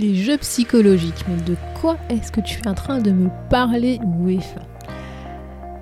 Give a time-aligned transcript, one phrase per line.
[0.00, 3.98] Les jeux psychologiques, mais de quoi est-ce que tu es en train de me parler,
[4.20, 4.60] UEFA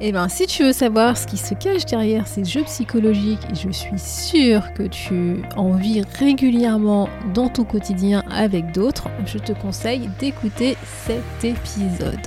[0.00, 3.54] Eh bien, si tu veux savoir ce qui se cache derrière ces jeux psychologiques, et
[3.54, 9.52] je suis sûre que tu en vis régulièrement dans ton quotidien avec d'autres, je te
[9.52, 12.26] conseille d'écouter cet épisode.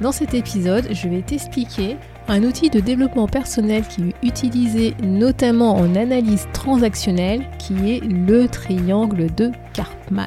[0.00, 5.76] Dans cet épisode, je vais t'expliquer un outil de développement personnel qui est utilisé notamment
[5.76, 10.26] en analyse transactionnelle, qui est le triangle de Karpman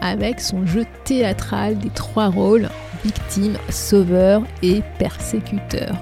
[0.00, 2.68] avec son jeu théâtral des trois rôles,
[3.04, 5.96] victime, sauveur et persécuteur.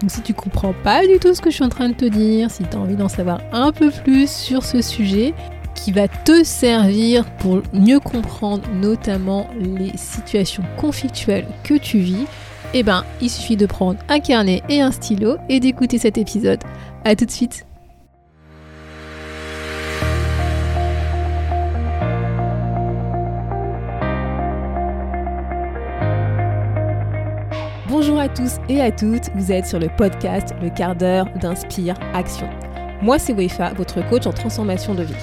[0.00, 2.04] Donc si tu comprends pas du tout ce que je suis en train de te
[2.04, 5.34] dire, si tu as envie d'en savoir un peu plus sur ce sujet,
[5.74, 12.26] qui va te servir pour mieux comprendre notamment les situations conflictuelles que tu vis,
[12.74, 16.60] eh ben, il suffit de prendre un carnet et un stylo et d'écouter cet épisode.
[17.04, 17.66] A tout de suite
[28.34, 32.48] tous et à toutes, vous êtes sur le podcast Le quart d'heure d'Inspire Action.
[33.00, 35.14] Moi c'est Wefa, votre coach en transformation de vie.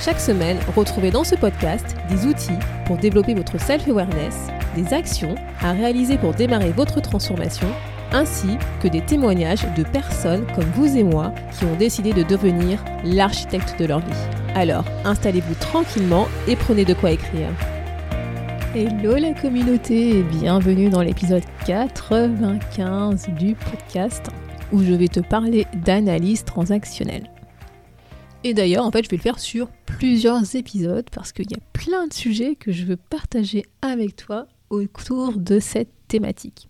[0.00, 5.72] Chaque semaine, retrouvez dans ce podcast des outils pour développer votre self-awareness, des actions à
[5.72, 7.68] réaliser pour démarrer votre transformation,
[8.12, 12.84] ainsi que des témoignages de personnes comme vous et moi qui ont décidé de devenir
[13.04, 14.28] l'architecte de leur vie.
[14.54, 17.48] Alors, installez-vous tranquillement et prenez de quoi écrire.
[18.76, 24.26] Hello la communauté et bienvenue dans l'épisode 95 du podcast
[24.72, 27.30] où je vais te parler d'analyse transactionnelle.
[28.42, 31.60] Et d'ailleurs, en fait, je vais le faire sur plusieurs épisodes parce qu'il y a
[31.72, 36.68] plein de sujets que je veux partager avec toi autour de cette thématique.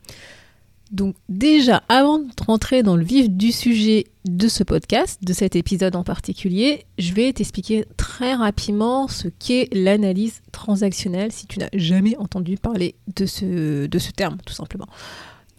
[0.90, 5.56] Donc déjà, avant de rentrer dans le vif du sujet de ce podcast, de cet
[5.56, 11.68] épisode en particulier, je vais t'expliquer très rapidement ce qu'est l'analyse transactionnelle si tu n'as
[11.72, 14.86] jamais entendu parler de ce, terme, tout simplement.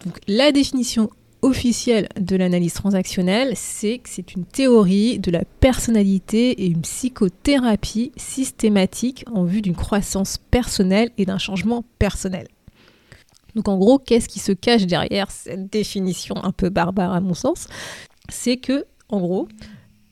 [0.04, 1.10] Donc la définition
[1.42, 8.12] officielle de l'analyse transactionnelle, c'est que c'est une théorie de la personnalité et une psychothérapie
[8.16, 12.48] systématique en vue d'une croissance personnelle et d'un changement personnel.
[13.56, 17.34] Donc en gros, qu'est-ce qui se cache derrière cette définition un peu barbare à mon
[17.34, 17.66] sens?
[18.28, 19.48] C'est que, en gros,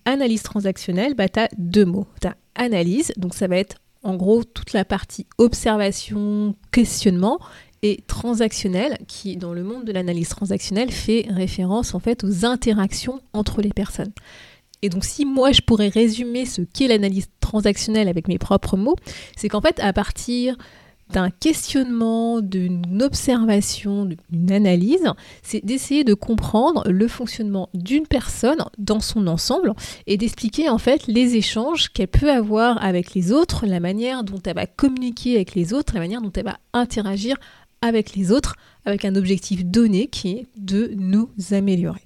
[0.06, 2.06] analyse transactionnelle, bah, tu as deux mots.
[2.22, 7.38] Tu as analyse, donc ça va être en gros toute la partie observation, questionnement,
[7.82, 13.20] et transactionnel, qui dans le monde de l'analyse transactionnelle fait référence en fait aux interactions
[13.34, 14.12] entre les personnes.
[14.80, 18.96] Et donc si moi je pourrais résumer ce qu'est l'analyse transactionnelle avec mes propres mots,
[19.36, 20.56] c'est qu'en fait à partir
[21.14, 25.08] d'un questionnement, d'une observation, d'une analyse,
[25.42, 29.72] c'est d'essayer de comprendre le fonctionnement d'une personne dans son ensemble
[30.08, 34.40] et d'expliquer en fait les échanges qu'elle peut avoir avec les autres, la manière dont
[34.44, 37.36] elle va communiquer avec les autres, la manière dont elle va interagir
[37.80, 42.02] avec les autres, avec un objectif donné qui est de nous améliorer.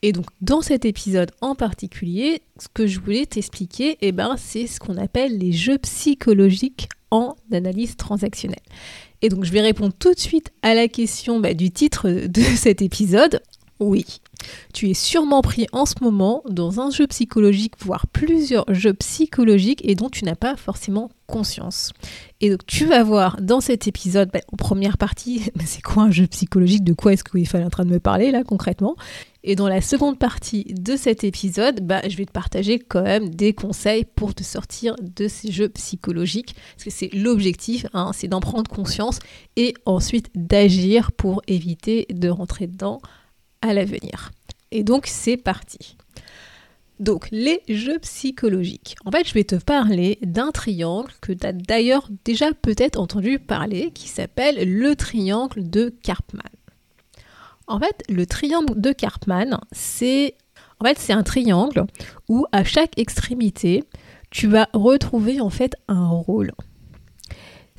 [0.00, 4.66] Et donc dans cet épisode en particulier, ce que je voulais t'expliquer, eh ben, c'est
[4.66, 8.62] ce qu'on appelle les jeux psychologiques en analyse transactionnelle.
[9.22, 12.40] Et donc je vais répondre tout de suite à la question bah, du titre de
[12.40, 13.40] cet épisode.
[13.80, 14.20] Oui,
[14.72, 19.80] tu es sûrement pris en ce moment dans un jeu psychologique, voire plusieurs jeux psychologiques
[19.84, 21.92] et dont tu n'as pas forcément conscience.
[22.40, 26.10] Et donc tu vas voir dans cet épisode, bah, en première partie, c'est quoi un
[26.10, 28.96] jeu psychologique, de quoi est-ce qu'il fallait en train de me parler là concrètement?
[29.44, 33.30] Et dans la seconde partie de cet épisode, bah, je vais te partager quand même
[33.30, 36.56] des conseils pour te sortir de ces jeux psychologiques.
[36.74, 39.20] Parce que c'est l'objectif, hein, c'est d'en prendre conscience
[39.56, 43.00] et ensuite d'agir pour éviter de rentrer dedans
[43.62, 44.32] à l'avenir.
[44.70, 45.96] Et donc c'est parti.
[47.00, 48.96] Donc les jeux psychologiques.
[49.04, 53.38] En fait, je vais te parler d'un triangle que tu as d'ailleurs déjà peut-être entendu
[53.38, 56.42] parler, qui s'appelle le triangle de Karpman.
[57.68, 60.34] En fait, le triangle de Karpman, c'est
[60.80, 61.86] en fait, c'est un triangle
[62.28, 63.84] où à chaque extrémité,
[64.30, 66.52] tu vas retrouver en fait un rôle.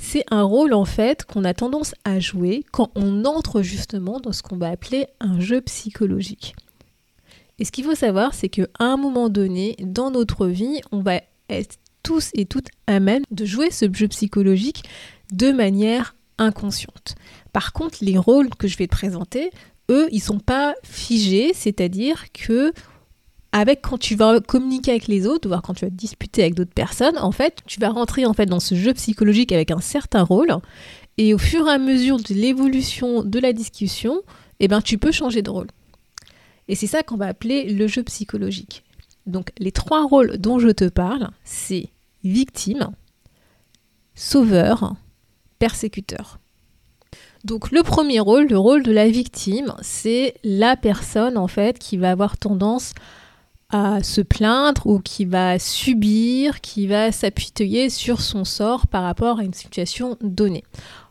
[0.01, 4.31] C'est un rôle en fait qu'on a tendance à jouer quand on entre justement dans
[4.31, 6.55] ce qu'on va appeler un jeu psychologique.
[7.59, 11.19] Et ce qu'il faut savoir, c'est qu'à un moment donné, dans notre vie, on va
[11.49, 14.85] être tous et toutes à même de jouer ce jeu psychologique
[15.33, 17.15] de manière inconsciente.
[17.51, 19.51] Par contre, les rôles que je vais te présenter,
[19.91, 22.71] eux, ils sont pas figés, c'est-à-dire que
[23.51, 26.73] avec quand tu vas communiquer avec les autres, voire quand tu vas disputer avec d'autres
[26.73, 30.23] personnes, en fait, tu vas rentrer en fait dans ce jeu psychologique avec un certain
[30.23, 30.55] rôle,
[31.17, 34.21] et au fur et à mesure de l'évolution de la discussion,
[34.59, 35.67] eh ben, tu peux changer de rôle.
[36.67, 38.83] Et c'est ça qu'on va appeler le jeu psychologique.
[39.25, 41.89] Donc les trois rôles dont je te parle, c'est
[42.23, 42.91] victime,
[44.15, 44.95] sauveur,
[45.57, 46.39] persécuteur.
[47.43, 51.97] Donc le premier rôle, le rôle de la victime, c'est la personne en fait qui
[51.97, 52.93] va avoir tendance
[53.69, 59.39] à se plaindre ou qui va subir, qui va s'appuyer sur son sort par rapport
[59.39, 60.63] à une situation donnée.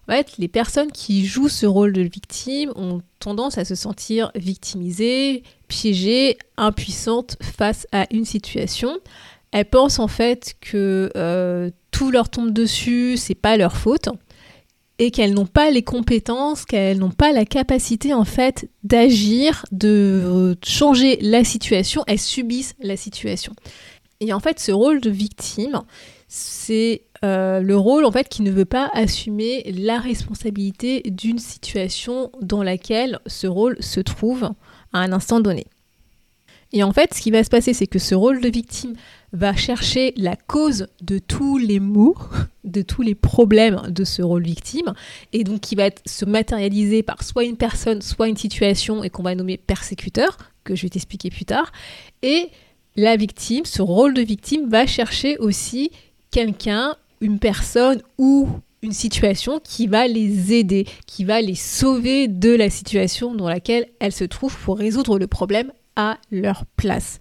[0.09, 4.33] En fait, les personnes qui jouent ce rôle de victime ont tendance à se sentir
[4.35, 8.99] victimisées, piégées, impuissantes face à une situation.
[9.53, 14.09] Elles pensent en fait que euh, tout leur tombe dessus, c'est pas leur faute
[14.99, 20.57] et qu'elles n'ont pas les compétences, qu'elles n'ont pas la capacité en fait d'agir, de
[20.65, 23.53] changer la situation, elles subissent la situation.
[24.21, 25.83] Et en fait, ce rôle de victime,
[26.27, 32.31] c'est euh, le rôle en fait qui ne veut pas assumer la responsabilité d'une situation
[32.41, 34.51] dans laquelle ce rôle se trouve
[34.93, 35.67] à un instant donné.
[36.73, 38.95] Et en fait, ce qui va se passer, c'est que ce rôle de victime
[39.33, 42.17] va chercher la cause de tous les maux,
[42.65, 44.93] de tous les problèmes de ce rôle victime,
[45.33, 49.23] et donc qui va se matérialiser par soit une personne, soit une situation, et qu'on
[49.23, 51.73] va nommer persécuteur, que je vais t'expliquer plus tard.
[52.23, 52.51] Et
[52.97, 55.91] la victime, ce rôle de victime, va chercher aussi
[56.31, 58.49] quelqu'un, une personne ou
[58.83, 63.87] une situation qui va les aider, qui va les sauver de la situation dans laquelle
[63.99, 65.73] elles se trouvent pour résoudre le problème
[66.31, 67.21] leur place.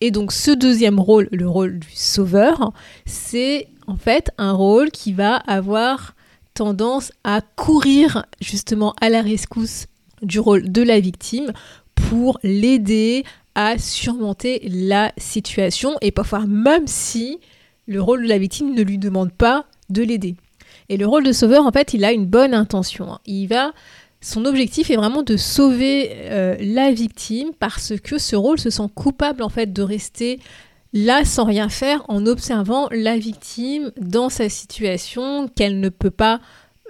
[0.00, 2.72] Et donc ce deuxième rôle, le rôle du sauveur,
[3.06, 6.14] c'est en fait un rôle qui va avoir
[6.54, 9.86] tendance à courir justement à la rescousse
[10.22, 11.52] du rôle de la victime
[11.94, 13.24] pour l'aider
[13.54, 17.40] à surmonter la situation et parfois même si
[17.86, 20.34] le rôle de la victime ne lui demande pas de l'aider.
[20.88, 23.18] Et le rôle de sauveur, en fait, il a une bonne intention.
[23.26, 23.72] Il va
[24.26, 28.88] son objectif est vraiment de sauver euh, la victime parce que ce rôle se sent
[28.92, 30.40] coupable en fait de rester
[30.92, 36.40] là sans rien faire en observant la victime dans sa situation qu'elle ne peut pas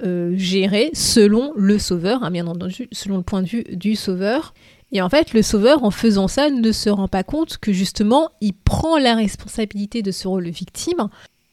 [0.03, 4.55] euh, gérer selon le sauveur, hein, bien entendu, selon le point de vue du sauveur.
[4.93, 8.31] Et en fait, le sauveur, en faisant ça, ne se rend pas compte que justement,
[8.41, 11.09] il prend la responsabilité de ce rôle de victime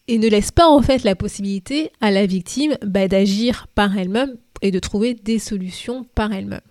[0.07, 4.35] et ne laisse pas en fait la possibilité à la victime bah, d'agir par elle-même
[4.61, 6.61] et de trouver des solutions par elle-même.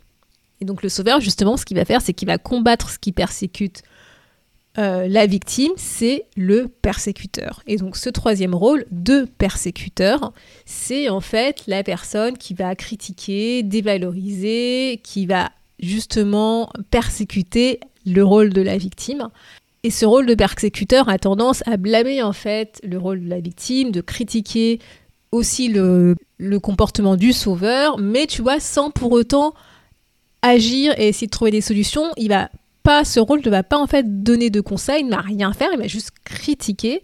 [0.61, 3.13] Et donc le sauveur, justement, ce qu'il va faire, c'est qu'il va combattre ce qui
[3.13, 3.83] persécute
[4.79, 7.63] euh, la victime, c'est le persécuteur.
[7.67, 10.33] Et donc ce troisième rôle de persécuteur,
[10.65, 18.51] c'est en fait la personne qui va critiquer, dévaloriser, qui va justement persécuter le rôle
[18.51, 19.29] de la victime.
[19.85, 23.41] Et ce rôle de persécuteur a tendance à blâmer en fait le rôle de la
[23.41, 24.79] victime, de critiquer
[25.33, 26.15] aussi le,
[26.63, 29.55] comportement du sauveur, mais tu vois, sans pour autant
[30.43, 32.51] agir et essayer de trouver des solutions, il va
[32.83, 35.53] pas, ce rôle ne va pas en fait donner de conseils, il ne va rien
[35.53, 37.03] faire, il va juste critiquer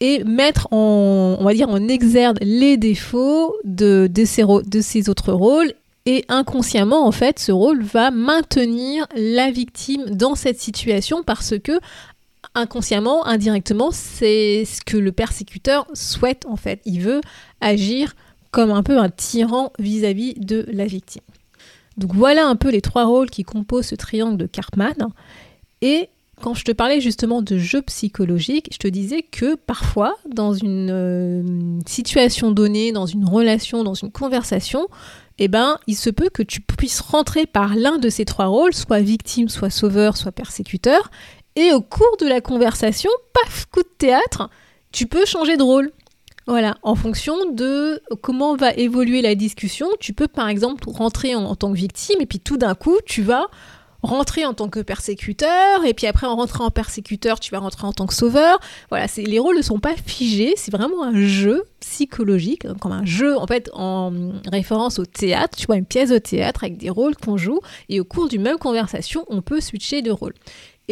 [0.00, 5.08] et mettre en, on va dire, en exergue les défauts de, de, ces, de ces
[5.10, 5.74] autres rôles.
[6.06, 11.78] Et inconsciemment, en fait, ce rôle va maintenir la victime dans cette situation parce que
[12.54, 16.80] inconsciemment, indirectement, c'est ce que le persécuteur souhaite en fait.
[16.84, 17.20] Il veut
[17.60, 18.14] agir
[18.50, 21.22] comme un peu un tyran vis-à-vis de la victime.
[21.96, 25.12] Donc voilà un peu les trois rôles qui composent ce triangle de Karpman.
[25.82, 26.08] Et
[26.40, 30.90] quand je te parlais justement de jeu psychologique, je te disais que parfois, dans une
[30.90, 34.88] euh, situation donnée, dans une relation, dans une conversation,
[35.42, 38.74] eh ben, il se peut que tu puisses rentrer par l'un de ces trois rôles,
[38.74, 41.10] soit victime, soit sauveur, soit persécuteur,
[41.56, 44.50] et au cours de la conversation, paf, coup de théâtre,
[44.92, 45.92] tu peux changer de rôle.
[46.46, 51.54] Voilà, en fonction de comment va évoluer la discussion, tu peux par exemple rentrer en,
[51.54, 53.46] tant que victime et puis tout d'un coup, tu vas
[54.02, 57.86] rentrer en tant que persécuteur et puis après en rentrant en persécuteur, tu vas rentrer
[57.86, 58.58] en tant que sauveur.
[58.88, 63.36] Voilà, les rôles ne sont pas figés, c'est vraiment un jeu psychologique, comme un jeu
[63.36, 64.12] en fait en
[64.50, 65.56] référence au théâtre.
[65.56, 68.42] Tu vois une pièce de théâtre avec des rôles qu'on joue et au cours d'une
[68.42, 70.34] même conversation, on peut switcher de rôle.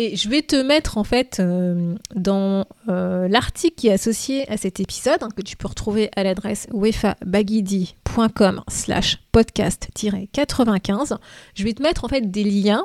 [0.00, 4.56] Et je vais te mettre en fait euh, dans euh, l'article qui est associé à
[4.56, 11.18] cet épisode, hein, que tu peux retrouver à l'adresse wefabagidi.com slash podcast-95.
[11.56, 12.84] Je vais te mettre en fait des liens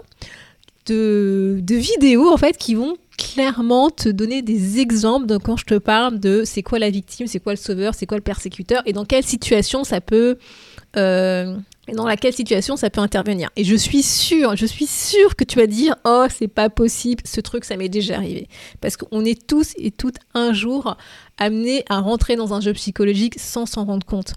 [0.87, 5.75] de, vidéos en fait qui vont clairement te donner des exemples de quand je te
[5.75, 8.93] parle de c'est quoi la victime, c'est quoi le sauveur, c'est quoi le persécuteur et
[8.93, 10.39] dans quelle situation ça peut
[10.97, 11.55] euh,
[11.87, 13.49] et dans laquelle situation ça peut intervenir.
[13.55, 17.23] Et je suis sûre, je suis sûre que tu vas dire oh c'est pas possible,
[17.25, 18.47] ce truc ça m'est déjà arrivé.
[18.81, 20.97] Parce qu'on est tous et toutes un jour
[21.37, 24.33] amenés à rentrer dans un jeu psychologique sans s'en rendre compte.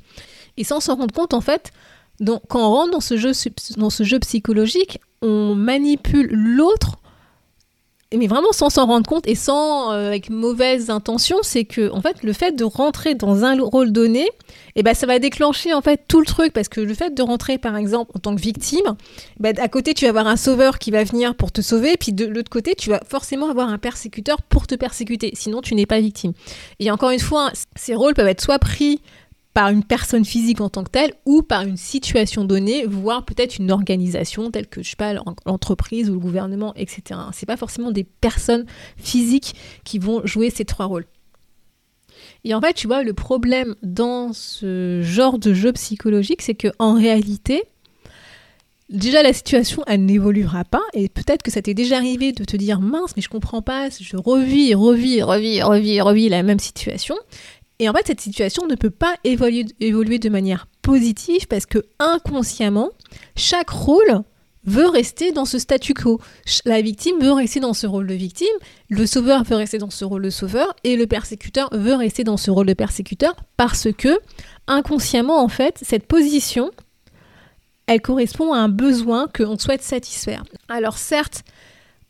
[0.57, 1.73] Et sans s'en rendre compte en fait,
[2.21, 3.33] donc, quand on rentre dans ce jeu,
[3.77, 6.97] dans ce jeu psychologique, on manipule l'autre
[8.17, 12.01] mais vraiment sans s'en rendre compte et sans euh, avec mauvaise intention, c'est que en
[12.01, 14.29] fait le fait de rentrer dans un rôle donné,
[14.75, 16.53] eh ben ça va déclencher en fait tout le truc.
[16.53, 18.97] Parce que le fait de rentrer par exemple en tant que victime,
[19.39, 22.13] ben, à côté tu vas avoir un sauveur qui va venir pour te sauver, puis
[22.13, 25.87] de l'autre côté tu vas forcément avoir un persécuteur pour te persécuter, sinon tu n'es
[25.87, 26.33] pas victime.
[26.81, 29.01] Et encore une fois, ces rôles peuvent être soit pris
[29.57, 33.57] par une personne physique en tant que telle ou par une situation donnée, voire peut-être
[33.57, 35.15] une organisation telle que, je sais pas,
[35.47, 37.19] l'entreprise ou le gouvernement, etc.
[37.33, 38.67] C'est pas forcément des personnes
[38.99, 41.07] physiques qui vont jouer ces trois rôles.
[42.45, 46.69] Et en fait, tu vois, le problème dans ce genre de jeu psychologique, c'est que
[46.79, 47.63] en réalité,
[48.91, 50.83] déjà la situation, elle n'évoluera pas.
[50.93, 53.89] Et peut-être que ça t'est déjà arrivé de te dire mince, mais je comprends pas,
[53.89, 57.17] je revis, revis, revis, revis, revis la même situation.
[57.79, 62.91] Et en fait, cette situation ne peut pas évoluer, de manière positive parce que inconsciemment,
[63.37, 64.23] chaque rôle
[64.65, 66.21] veut rester dans ce statu quo.
[66.65, 68.49] La victime veut rester dans ce rôle de victime,
[68.89, 72.37] le sauveur veut rester dans ce rôle de sauveur, et le persécuteur veut rester dans
[72.37, 74.19] ce rôle de persécuteur parce que,
[74.67, 76.73] inconsciemment, en fait, cette position,
[77.87, 80.43] elle correspond à un besoin qu'on souhaite satisfaire.
[80.69, 81.45] Alors certes,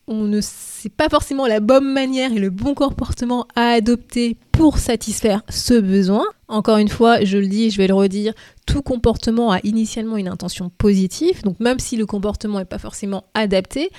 [0.07, 4.77] on ne sait pas forcément la bonne manière et le bon comportement à adopter pour
[4.77, 6.23] satisfaire ce besoin.
[6.47, 8.33] Encore une fois, je le dis je vais le redire,
[8.65, 13.25] tout comportement a initialement une intention positive, donc même si le comportement n'est pas forcément
[13.33, 13.89] adapté,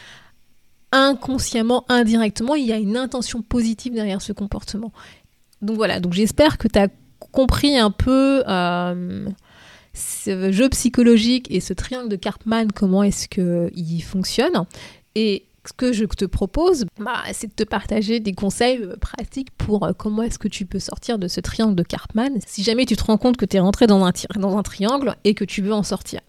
[0.92, 4.92] inconsciemment, indirectement, il y a une intention positive derrière ce comportement.
[5.60, 6.88] Donc voilà, donc j'espère que tu as
[7.32, 9.28] compris un peu euh,
[9.92, 14.64] ce jeu psychologique et ce triangle de Karpman, comment est-ce qu'il fonctionne.
[15.14, 19.50] Et ce que je te propose, bah, c'est de te partager des conseils euh, pratiques
[19.58, 22.86] pour euh, comment est-ce que tu peux sortir de ce triangle de Karpman si jamais
[22.86, 25.72] tu te rends compte que tu es rentré dans un, triangle et que tu veux
[25.72, 26.20] en sortir.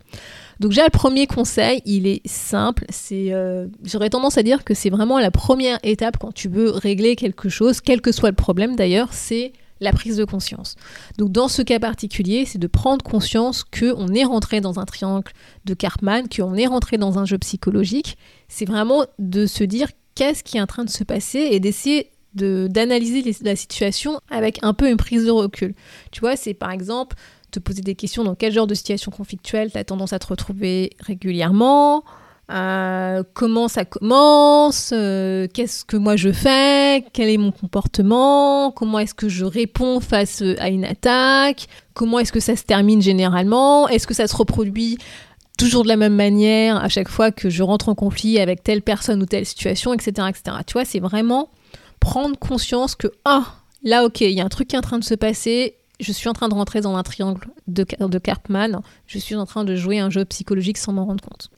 [0.60, 4.90] Donc déjà le premier conseil, il est simple, euh, j'aurais tendance à dire que c'est
[4.90, 8.76] vraiment la première étape quand tu veux régler quelque chose, quel que soit le problème
[8.76, 10.76] d'ailleurs, c'est la prise de conscience.
[11.18, 15.32] Donc dans ce cas particulier, c'est de prendre conscience qu'on est rentré dans un triangle
[15.66, 18.18] de Karpman, qu'on est rentré dans un jeu psychologique.
[18.48, 22.12] C'est vraiment de se dire qu'est-ce qui est en train de se passer et d'essayer
[22.34, 25.74] d'analyser la situation avec un peu une prise de recul.
[26.12, 27.16] Tu vois, c'est par exemple
[27.52, 30.28] te poser des questions dans quel genre de situation conflictuelle tu as tendance à te
[30.28, 32.04] retrouver régulièrement,
[32.52, 32.54] euh,
[33.34, 39.14] comment ça commence, euh, qu'est-ce que moi je fais, quel est mon comportement, comment est-ce
[39.14, 44.08] que je réponds face à une attaque, comment est-ce que ça se termine généralement, est-ce
[44.08, 44.98] que ça se reproduit
[45.58, 48.82] toujours de la même manière à chaque fois que je rentre en conflit avec telle
[48.82, 50.28] personne ou telle situation, etc.
[50.30, 50.58] etc.
[50.66, 51.50] Tu vois, c'est vraiment
[52.00, 55.00] prendre conscience que, ah, là ok, il y a un truc qui est en train
[55.00, 58.22] de se passer, je suis en train de rentrer dans un triangle de, de
[59.06, 61.50] je suis en train de jouer un jeu psychologique sans m'en rendre compte.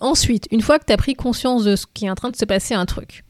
[0.00, 2.36] Ensuite, une fois que tu as pris conscience de ce qui est en train de
[2.36, 3.24] se passer, un truc,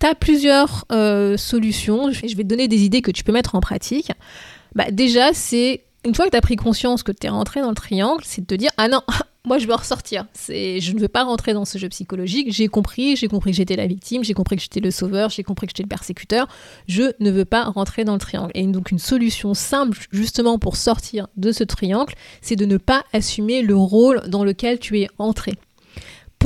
[0.00, 2.10] tu as plusieurs euh, solutions.
[2.10, 4.12] Je vais te donner des idées que tu peux mettre en pratique.
[4.74, 7.70] Bah, déjà, c'est une fois que tu as pris conscience que tu es rentré dans
[7.70, 9.00] le triangle, c'est de te dire Ah non,
[9.44, 10.26] moi je veux ressortir.
[10.48, 12.52] Je ne veux pas rentrer dans ce jeu psychologique.
[12.52, 15.42] J'ai compris, j'ai compris que j'étais la victime, j'ai compris que j'étais le sauveur, j'ai
[15.42, 16.46] compris que j'étais le persécuteur.
[16.88, 18.52] Je ne veux pas rentrer dans le triangle.
[18.54, 23.04] Et donc, une solution simple, justement, pour sortir de ce triangle, c'est de ne pas
[23.12, 25.54] assumer le rôle dans lequel tu es entré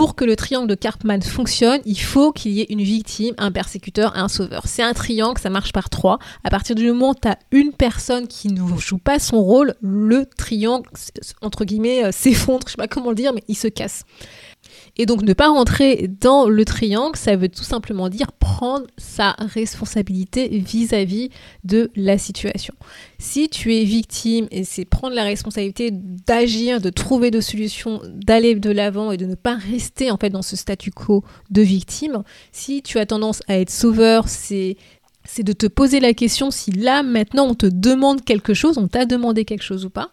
[0.01, 3.53] pour que le triangle de Karpman fonctionne, il faut qu'il y ait une victime, un
[3.53, 4.63] persécuteur un sauveur.
[4.65, 6.19] C'est un triangle, ça marche par trois.
[6.43, 9.75] À partir du moment où tu as une personne qui ne joue pas son rôle,
[9.83, 10.89] le triangle,
[11.43, 14.05] entre guillemets, euh, s'effondre, je sais pas comment le dire, mais il se casse.
[14.97, 19.33] Et donc ne pas rentrer dans le triangle, ça veut tout simplement dire prendre sa
[19.39, 21.31] responsabilité vis-à-vis
[21.65, 22.75] de la situation.
[23.19, 28.55] Si tu es victime, et c'est prendre la responsabilité d'agir, de trouver des solutions, d'aller
[28.55, 32.23] de l'avant et de ne pas rester en fait dans ce statu quo de victime,
[32.53, 34.77] si tu as tendance à être sauveur, c'est
[35.39, 39.05] de te poser la question si là maintenant on te demande quelque chose, on t'a
[39.05, 40.11] demandé quelque chose ou pas.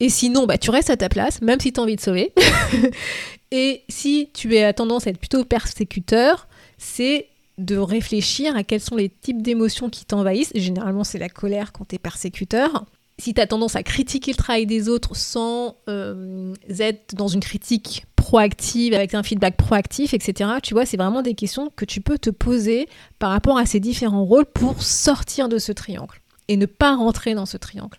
[0.00, 2.32] Et sinon, bah, tu restes à ta place, même si tu as envie de sauver.
[3.50, 7.26] Et si tu as tendance à être plutôt persécuteur, c'est
[7.58, 10.52] de réfléchir à quels sont les types d'émotions qui t'envahissent.
[10.54, 12.86] Généralement, c'est la colère quand tu es persécuteur.
[13.18, 17.40] Si tu as tendance à critiquer le travail des autres sans euh, être dans une
[17.40, 22.00] critique proactive, avec un feedback proactif, etc., tu vois, c'est vraiment des questions que tu
[22.00, 22.88] peux te poser
[23.18, 27.34] par rapport à ces différents rôles pour sortir de ce triangle et ne pas rentrer
[27.34, 27.98] dans ce triangle.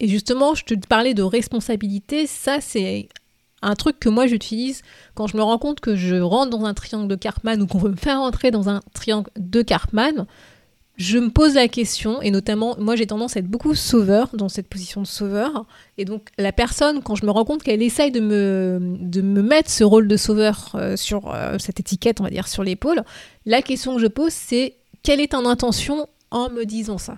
[0.00, 3.08] Et justement, je te parlais de responsabilité, ça c'est
[3.62, 4.82] un truc que moi j'utilise
[5.14, 7.78] quand je me rends compte que je rentre dans un triangle de Karpman ou qu'on
[7.78, 10.26] veut me faire rentrer dans un triangle de Karpman.
[10.96, 14.48] je me pose la question, et notamment, moi j'ai tendance à être beaucoup sauveur, dans
[14.48, 15.64] cette position de sauveur,
[15.96, 19.40] et donc la personne, quand je me rends compte qu'elle essaye de me, de me
[19.40, 23.04] mettre ce rôle de sauveur euh, sur euh, cette étiquette, on va dire, sur l'épaule,
[23.46, 24.74] la question que je pose, c'est
[25.04, 27.16] quelle est ton intention en me disant ça?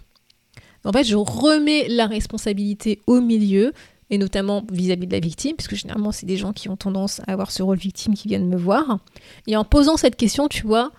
[0.85, 3.73] En fait, je remets la responsabilité au milieu,
[4.11, 7.33] et notamment vis-à-vis de la victime, puisque généralement c'est des gens qui ont tendance à
[7.33, 8.99] avoir ce rôle victime qui viennent me voir,
[9.47, 10.91] et en posant cette question, tu vois,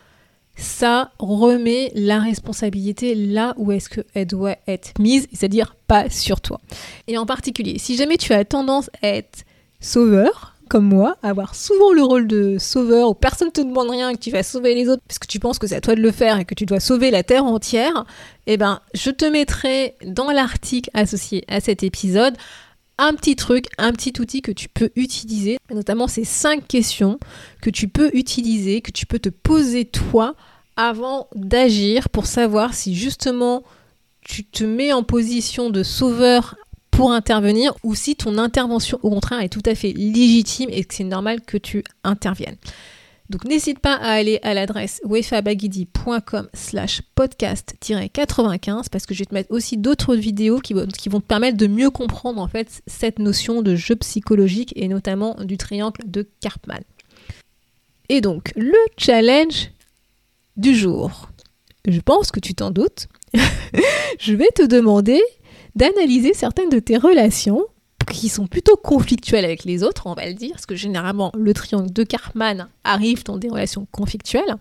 [0.55, 6.59] ça remet la responsabilité là où est-ce qu'elle doit être mise, c'est-à-dire pas sur toi.
[7.07, 9.43] Et en particulier, si jamais tu as tendance à être
[9.79, 14.13] sauveur, comme moi, avoir souvent le rôle de sauveur où personne ne te demande rien,
[14.13, 16.01] que tu vas sauver les autres parce que tu penses que c'est à toi de
[16.01, 18.05] le faire et que tu dois sauver la terre entière,
[18.47, 22.37] eh ben, je te mettrai dans l'article associé à cet épisode
[23.01, 27.19] un petit truc, un petit outil que tu peux utiliser, notamment ces cinq questions
[27.61, 30.35] que tu peux utiliser, que tu peux te poser toi
[30.77, 33.63] avant d'agir pour savoir si justement
[34.21, 36.55] tu te mets en position de sauveur
[36.91, 40.93] pour intervenir ou si ton intervention au contraire est tout à fait légitime et que
[40.93, 42.57] c'est normal que tu interviennes.
[43.31, 49.33] Donc n'hésite pas à aller à l'adresse wefabagidi.com slash podcast-95 parce que je vais te
[49.33, 53.61] mettre aussi d'autres vidéos qui, vont te permettre de mieux comprendre en fait cette notion
[53.61, 56.81] de jeu psychologique et notamment du triangle de Karpman.
[58.09, 59.71] Et donc le challenge
[60.57, 61.29] du jour.
[61.87, 63.07] Je pense que tu t'en doutes.
[64.19, 65.21] je vais te demander
[65.77, 67.63] d'analyser certaines de tes relations
[68.11, 71.53] qui sont plutôt conflictuels avec les autres, on va le dire, parce que généralement le
[71.53, 74.55] triangle de Karpman arrive dans des relations conflictuelles,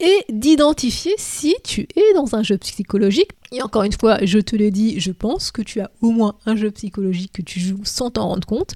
[0.00, 3.30] et d'identifier si tu es dans un jeu psychologique.
[3.50, 6.36] Et encore une fois, je te le dis, je pense que tu as au moins
[6.46, 8.74] un jeu psychologique que tu joues sans t'en rendre compte.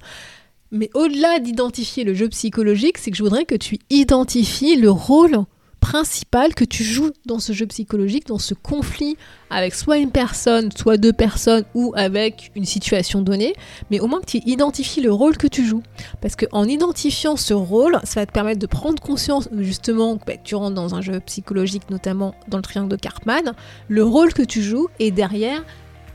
[0.73, 5.45] Mais au-delà d'identifier le jeu psychologique, c'est que je voudrais que tu identifies le rôle
[5.83, 9.17] principal que tu joues dans ce jeu psychologique, dans ce conflit
[9.51, 13.55] avec soit une personne, soit deux personnes ou avec une situation donnée,
[13.91, 15.83] mais au moins que tu identifies le rôle que tu joues.
[16.21, 20.37] Parce qu'en identifiant ce rôle, ça va te permettre de prendre conscience justement que bah,
[20.43, 23.53] tu rentres dans un jeu psychologique, notamment dans le triangle de Karpman,
[23.89, 25.65] le rôle que tu joues et derrière,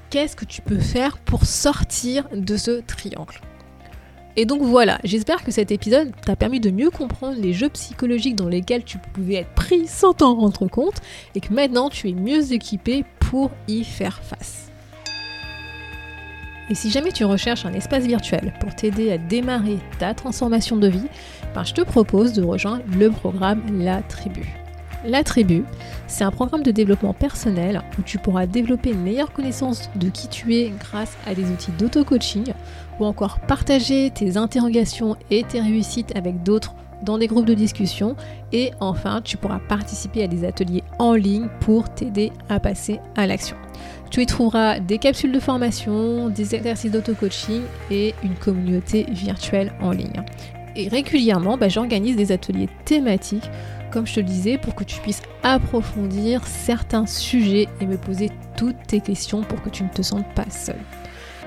[0.10, 3.42] qu'est-ce que tu peux faire pour sortir de ce triangle.
[4.40, 8.36] Et donc voilà, j'espère que cet épisode t'a permis de mieux comprendre les jeux psychologiques
[8.36, 11.02] dans lesquels tu pouvais être pris sans t'en rendre compte
[11.34, 14.70] et que maintenant tu es mieux équipé pour y faire face.
[16.70, 20.88] Et si jamais tu recherches un espace virtuel pour t'aider à démarrer ta transformation de
[20.88, 21.08] vie,
[21.56, 24.67] ben je te propose de rejoindre le programme La Tribu.
[25.06, 25.64] La Tribu,
[26.08, 30.28] c'est un programme de développement personnel où tu pourras développer une meilleure connaissance de qui
[30.28, 32.54] tu es grâce à des outils d'auto-coaching
[33.00, 38.16] ou encore partager tes interrogations et tes réussites avec d'autres dans des groupes de discussion
[38.52, 43.28] et enfin tu pourras participer à des ateliers en ligne pour t'aider à passer à
[43.28, 43.56] l'action.
[44.10, 49.92] Tu y trouveras des capsules de formation, des exercices d'auto-coaching et une communauté virtuelle en
[49.92, 50.24] ligne.
[50.76, 53.50] Et régulièrement, bah, j'organise des ateliers thématiques,
[53.98, 58.30] comme je te le disais, pour que tu puisses approfondir certains sujets et me poser
[58.56, 60.76] toutes tes questions pour que tu ne te sentes pas seul.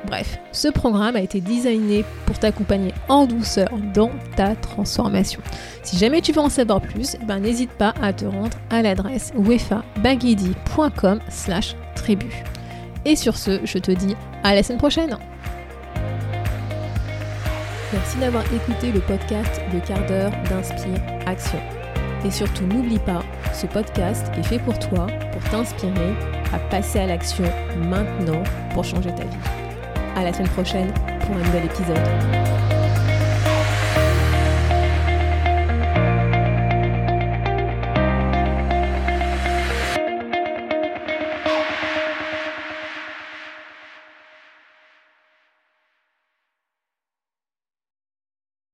[0.05, 5.41] Bref, ce programme a été designé pour t'accompagner en douceur dans ta transformation.
[5.85, 9.33] Si jamais tu veux en savoir plus, ben n'hésite pas à te rendre à l'adresse
[9.37, 12.33] wefabagidi.com slash tribu.
[13.05, 15.17] Et sur ce, je te dis à la semaine prochaine
[17.93, 21.80] Merci d'avoir écouté le podcast Le quart d'heure d'Inspire Action.
[22.25, 23.23] Et surtout, n'oublie pas,
[23.55, 26.15] ce podcast est fait pour toi, pour t'inspirer
[26.53, 27.45] à passer à l'action
[27.89, 28.43] maintenant
[28.75, 29.37] pour changer ta vie.
[30.17, 32.60] À la semaine prochaine pour un nouvel épisode.